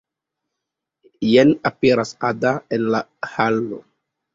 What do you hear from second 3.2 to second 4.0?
halo.